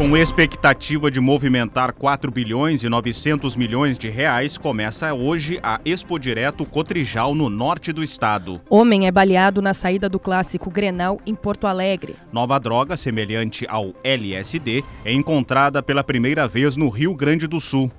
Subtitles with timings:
[0.00, 6.18] Com expectativa de movimentar 4 bilhões e 900 milhões de reais, começa hoje a Expo
[6.18, 8.62] Direto Cotrijal no norte do estado.
[8.70, 12.16] Homem é baleado na saída do clássico Grenal em Porto Alegre.
[12.32, 17.92] Nova droga semelhante ao LSD é encontrada pela primeira vez no Rio Grande do Sul.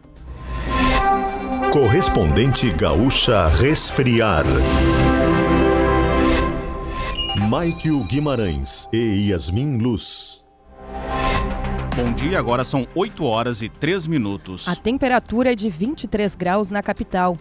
[1.71, 4.45] Correspondente gaúcha resfriar.
[7.47, 10.49] Maikio Guimarães e Yasmin Luz.
[12.01, 14.68] Bom dia, agora são 8 horas e 3 minutos.
[14.68, 17.37] A temperatura é de 23 graus na capital.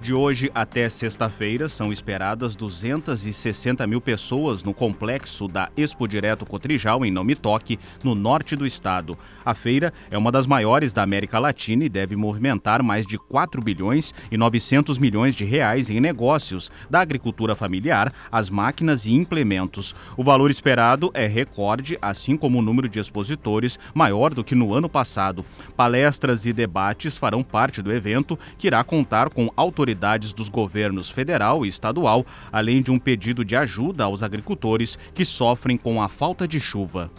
[0.00, 7.04] De hoje até sexta-feira, são esperadas 260 mil pessoas no complexo da Expo Direto Cotrijal,
[7.04, 9.18] em Nome Toque, no norte do estado.
[9.44, 13.60] A feira é uma das maiores da América Latina e deve movimentar mais de 4
[13.60, 19.96] bilhões e 900 milhões de reais em negócios, da agricultura familiar às máquinas e implementos.
[20.16, 24.72] O valor esperado é recorde, assim como o número de expositores maior do que no
[24.72, 25.44] ano passado.
[25.76, 31.08] Palestras e debates farão parte do evento, que irá contar com autoridades autoridades dos governos
[31.08, 36.08] federal e estadual, além de um pedido de ajuda aos agricultores que sofrem com a
[36.08, 37.10] falta de chuva.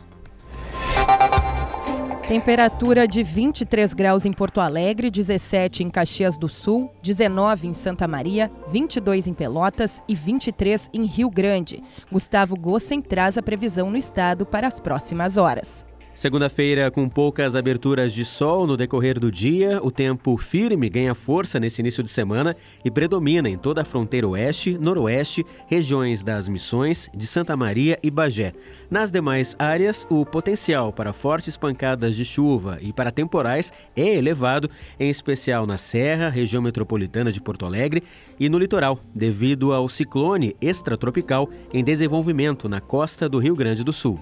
[2.28, 8.08] Temperatura de 23 graus em Porto Alegre, 17 em Caxias do Sul, 19 em Santa
[8.08, 11.82] Maria, 22 em Pelotas e 23 em Rio Grande.
[12.12, 15.89] Gustavo Gossen traz a previsão no estado para as próximas horas.
[16.20, 21.62] Segunda-feira, com poucas aberturas de sol no decorrer do dia, o tempo firme ganha força
[21.62, 22.54] nesse início de semana
[22.84, 28.12] e predomina em toda a fronteira oeste, noroeste, regiões das Missões, de Santa Maria e
[28.12, 28.52] Bagé.
[28.92, 34.70] Nas demais áreas, o potencial para fortes pancadas de chuva e para temporais é elevado,
[35.00, 38.04] em especial na Serra, região metropolitana de Porto Alegre
[38.38, 43.94] e no litoral, devido ao ciclone extratropical em desenvolvimento na costa do Rio Grande do
[43.94, 44.22] Sul.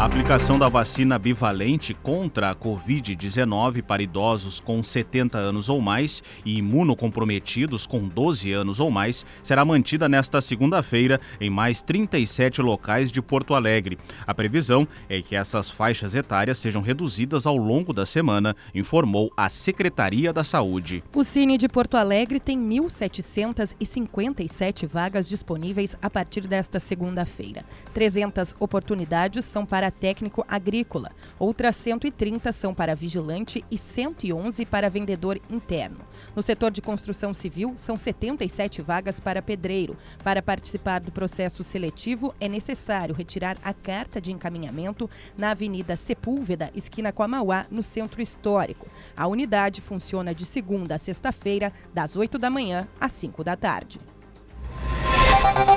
[0.00, 6.22] A aplicação da vacina bivalente contra a Covid-19 para idosos com 70 anos ou mais
[6.42, 13.12] e imunocomprometidos com 12 anos ou mais será mantida nesta segunda-feira em mais 37 locais
[13.12, 13.98] de Porto Alegre.
[14.26, 19.50] A previsão é que essas faixas etárias sejam reduzidas ao longo da semana, informou a
[19.50, 21.04] Secretaria da Saúde.
[21.14, 27.66] O Cine de Porto Alegre tem 1.757 vagas disponíveis a partir desta segunda-feira.
[27.92, 35.40] 300 oportunidades são para técnico agrícola, outras 130 são para vigilante e 111 para vendedor
[35.50, 35.98] interno.
[36.34, 39.96] No setor de construção civil, são 77 vagas para pedreiro.
[40.22, 46.70] Para participar do processo seletivo, é necessário retirar a carta de encaminhamento na Avenida Sepúlveda,
[46.74, 48.86] esquina com a Mauá, no centro histórico.
[49.16, 54.00] A unidade funciona de segunda a sexta-feira, das 8 da manhã às 5 da tarde.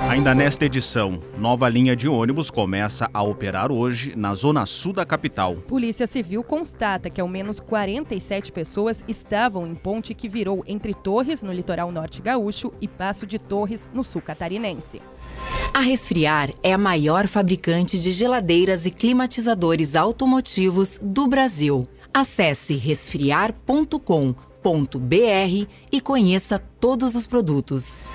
[0.10, 5.06] Ainda nesta edição, nova linha de ônibus começa a operar hoje na zona sul da
[5.06, 5.56] capital.
[5.68, 11.44] Polícia Civil constata que ao menos 47 pessoas estavam em ponte que virou entre Torres,
[11.44, 15.02] no litoral norte gaúcho, e Passo de Torres, no sul catarinense.
[15.74, 21.88] A Resfriar é a maior fabricante de geladeiras e climatizadores automotivos do Brasil.
[22.14, 24.04] Acesse resfriar.com.br
[25.92, 28.10] e conheça todos os produtos.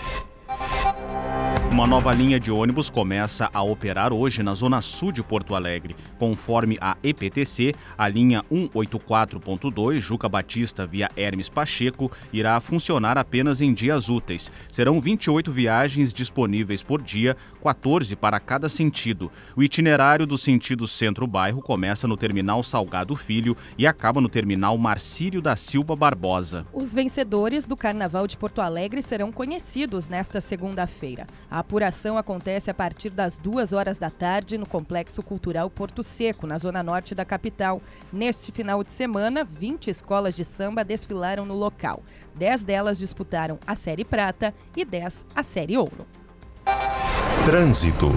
[1.78, 5.94] Uma nova linha de ônibus começa a operar hoje na zona sul de Porto Alegre.
[6.18, 13.72] Conforme a EPTC, a linha 184.2 Juca Batista via Hermes Pacheco irá funcionar apenas em
[13.72, 14.50] dias úteis.
[14.68, 19.30] Serão 28 viagens disponíveis por dia, 14 para cada sentido.
[19.54, 25.40] O itinerário do sentido centro-bairro começa no terminal Salgado Filho e acaba no terminal Marcílio
[25.40, 26.66] da Silva Barbosa.
[26.72, 31.24] Os vencedores do Carnaval de Porto Alegre serão conhecidos nesta segunda-feira.
[31.48, 36.46] A apuração acontece a partir das duas horas da tarde no Complexo Cultural Porto Seco,
[36.46, 37.82] na zona norte da capital.
[38.10, 42.02] Neste final de semana, 20 escolas de samba desfilaram no local.
[42.36, 46.06] 10 delas disputaram a Série Prata e 10 a Série Ouro.
[47.44, 48.08] Trânsito.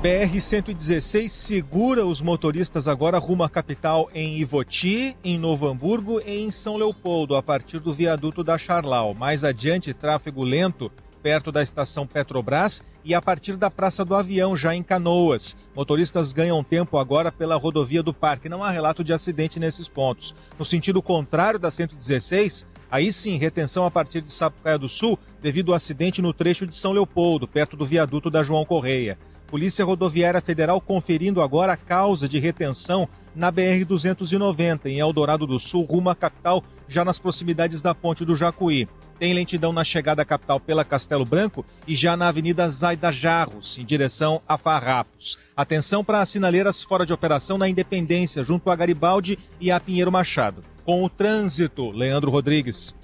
[0.00, 6.52] BR-116 segura os motoristas agora rumo à capital em Ivoti, em Novo Hamburgo e em
[6.52, 9.14] São Leopoldo, a partir do viaduto da Charlau.
[9.14, 10.92] Mais adiante, tráfego lento
[11.28, 15.58] perto da estação Petrobras e a partir da Praça do Avião, já em Canoas.
[15.76, 18.48] Motoristas ganham tempo agora pela rodovia do Parque.
[18.48, 20.34] Não há relato de acidente nesses pontos.
[20.58, 25.72] No sentido contrário da 116, aí sim, retenção a partir de Sapucaia do Sul, devido
[25.72, 29.18] ao acidente no trecho de São Leopoldo, perto do viaduto da João Correia.
[29.48, 35.84] Polícia Rodoviária Federal conferindo agora a causa de retenção na BR-290, em Eldorado do Sul,
[35.84, 38.88] rumo à capital, já nas proximidades da Ponte do Jacuí.
[39.18, 43.76] Tem lentidão na chegada à capital pela Castelo Branco e já na Avenida Zaida Jarros,
[43.76, 45.36] em direção a Farrapos.
[45.56, 50.12] Atenção para as sinaleiras fora de operação na Independência, junto a Garibaldi e a Pinheiro
[50.12, 50.62] Machado.
[50.84, 52.94] Com o trânsito, Leandro Rodrigues.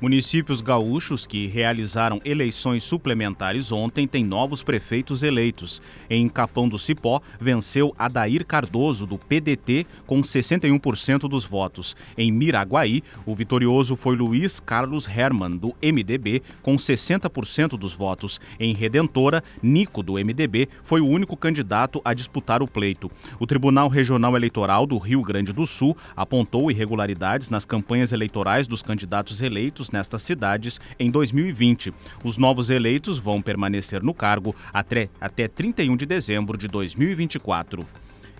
[0.00, 5.82] Municípios gaúchos que realizaram eleições suplementares ontem têm novos prefeitos eleitos.
[6.08, 11.94] Em Capão do Cipó, venceu Adair Cardoso, do PDT, com 61% dos votos.
[12.16, 18.40] Em Miraguaí, o vitorioso foi Luiz Carlos Herman, do MDB, com 60% dos votos.
[18.58, 23.10] Em Redentora, Nico, do MDB, foi o único candidato a disputar o pleito.
[23.38, 28.80] O Tribunal Regional Eleitoral do Rio Grande do Sul apontou irregularidades nas campanhas eleitorais dos
[28.80, 31.92] candidatos eleitos nestas cidades em 2020.
[32.24, 37.86] Os novos eleitos vão permanecer no cargo até, até 31 de dezembro de 2024.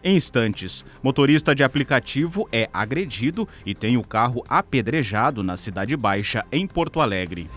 [0.02, 6.44] Em instantes, motorista de aplicativo é agredido e tem o carro apedrejado na Cidade Baixa,
[6.50, 7.50] em Porto Alegre.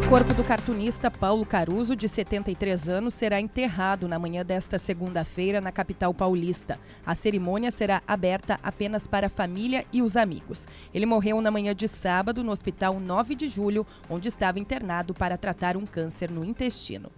[0.00, 5.60] O corpo do cartunista Paulo Caruso, de 73 anos, será enterrado na manhã desta segunda-feira
[5.60, 6.80] na capital paulista.
[7.06, 10.66] A cerimônia será aberta apenas para a família e os amigos.
[10.92, 15.38] Ele morreu na manhã de sábado no Hospital 9 de Julho, onde estava internado para
[15.38, 17.12] tratar um câncer no intestino.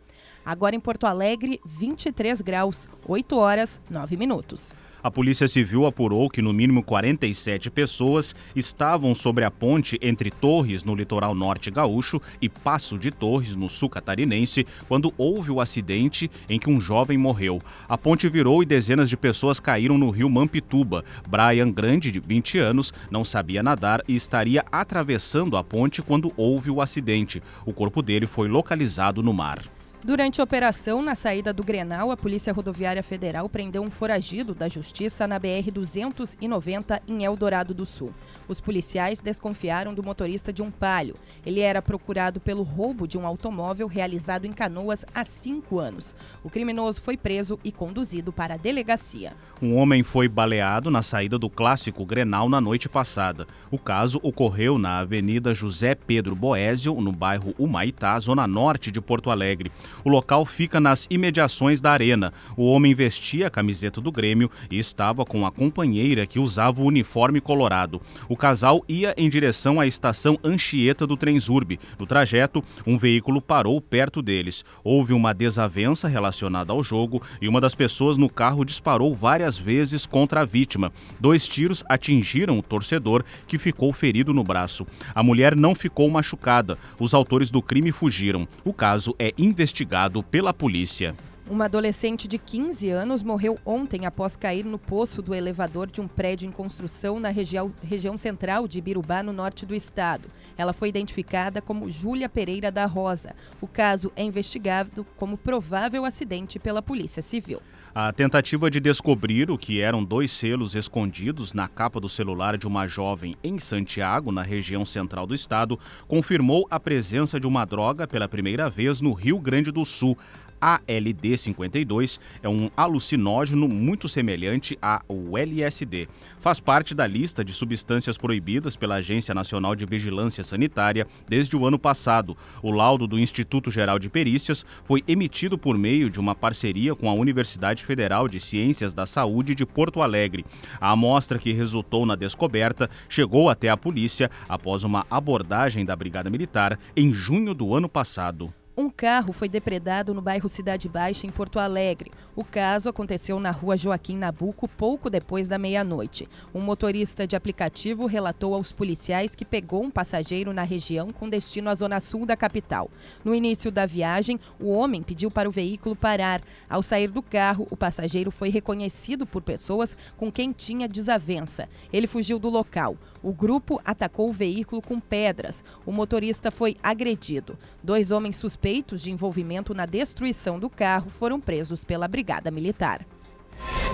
[0.45, 4.75] Agora em Porto Alegre, 23 graus, 8 horas, 9 minutos.
[5.03, 10.85] A Polícia Civil apurou que no mínimo 47 pessoas estavam sobre a ponte entre Torres,
[10.85, 16.31] no litoral norte gaúcho, e Passo de Torres, no sul catarinense, quando houve o acidente
[16.49, 17.61] em que um jovem morreu.
[17.89, 21.05] A ponte virou e dezenas de pessoas caíram no rio Mampituba.
[21.29, 26.71] Brian Grande, de 20 anos, não sabia nadar e estaria atravessando a ponte quando houve
[26.71, 27.43] o acidente.
[27.67, 29.63] O corpo dele foi localizado no mar.
[30.05, 34.69] Durante a operação na saída do Grenal, a Polícia Rodoviária Federal prendeu um foragido da
[34.69, 38.13] Justiça na BR-290 em Eldorado do Sul.
[38.49, 41.15] Os policiais desconfiaram do motorista de um palio.
[41.47, 46.17] Ele era procurado pelo roubo de um automóvel realizado em Canoas há cinco anos.
[46.43, 49.35] O criminoso foi preso e conduzido para a delegacia.
[49.63, 53.47] Um homem foi baleado na saída do clássico Grenal na noite passada.
[53.71, 59.31] O caso ocorreu na Avenida José Pedro Boésio, no bairro Humaitá, zona norte de Porto
[59.31, 59.71] Alegre.
[60.05, 62.33] O local fica nas imediações da arena.
[62.57, 66.87] O homem vestia a camiseta do Grêmio e estava com a companheira que usava o
[66.87, 68.01] uniforme colorado.
[68.29, 71.79] O casal ia em direção à estação Anchieta do Transurb.
[71.99, 74.65] No trajeto, um veículo parou perto deles.
[74.83, 80.07] Houve uma desavença relacionada ao jogo e uma das pessoas no carro disparou várias vezes
[80.07, 80.93] contra a vítima.
[81.21, 84.87] Dois tiros atingiram o torcedor, que ficou ferido no braço.
[85.15, 86.79] A mulher não ficou machucada.
[86.99, 88.49] Os autores do crime fugiram.
[88.65, 91.15] O caso é investigado investigado pela polícia.
[91.51, 96.07] Uma adolescente de 15 anos morreu ontem após cair no poço do elevador de um
[96.07, 100.29] prédio em construção na região, região central de Birubá, no norte do estado.
[100.57, 103.35] Ela foi identificada como Júlia Pereira da Rosa.
[103.61, 107.61] O caso é investigado como provável acidente pela Polícia Civil.
[107.95, 112.67] A tentativa de descobrir o que eram dois selos escondidos na capa do celular de
[112.67, 115.79] uma jovem em Santiago, na região central do estado,
[116.09, 120.17] confirmou a presença de uma droga pela primeira vez no Rio Grande do Sul.
[120.63, 126.09] ALD52 é um alucinógeno muito semelhante ao LSD.
[126.39, 131.67] Faz parte da lista de substâncias proibidas pela Agência Nacional de Vigilância Sanitária desde o
[131.67, 132.37] ano passado.
[132.63, 137.11] O laudo do Instituto Geral de Perícias foi emitido por meio de uma parceria com
[137.11, 140.45] a Universidade Federal de Ciências da Saúde de Porto Alegre.
[140.81, 146.31] A amostra que resultou na descoberta chegou até a polícia após uma abordagem da Brigada
[146.31, 148.53] Militar em junho do ano passado.
[148.75, 152.11] Um carro foi depredado no bairro Cidade Baixa, em Porto Alegre.
[152.35, 156.27] O caso aconteceu na rua Joaquim Nabuco pouco depois da meia-noite.
[156.55, 161.69] Um motorista de aplicativo relatou aos policiais que pegou um passageiro na região com destino
[161.69, 162.91] à zona sul da capital.
[163.23, 166.41] No início da viagem, o homem pediu para o veículo parar.
[166.71, 171.69] Ao sair do carro, o passageiro foi reconhecido por pessoas com quem tinha desavença.
[171.93, 172.97] Ele fugiu do local.
[173.23, 175.63] O grupo atacou o veículo com pedras.
[175.87, 177.57] O motorista foi agredido.
[177.83, 183.05] Dois homens suspeitos de envolvimento na destruição do carro foram presos pela Brigada Militar.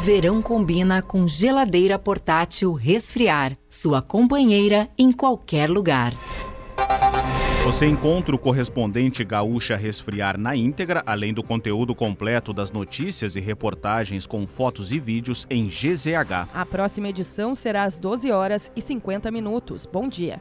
[0.02, 6.12] Verão combina com geladeira portátil resfriar, sua companheira em qualquer lugar.
[7.64, 13.40] Você encontra o correspondente Gaúcha Resfriar na íntegra, além do conteúdo completo das notícias e
[13.40, 16.48] reportagens com fotos e vídeos em GZH.
[16.54, 19.86] A próxima edição será às 12 horas e 50 minutos.
[19.86, 20.40] Bom dia.